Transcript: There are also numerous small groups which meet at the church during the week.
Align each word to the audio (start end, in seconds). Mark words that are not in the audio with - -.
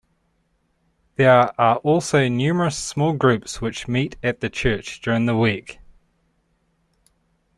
There 1.15 1.53
are 1.61 1.75
also 1.75 2.27
numerous 2.27 2.75
small 2.75 3.13
groups 3.13 3.61
which 3.61 3.87
meet 3.87 4.15
at 4.23 4.39
the 4.39 4.49
church 4.49 4.99
during 4.99 5.27
the 5.27 5.37
week. 5.37 5.77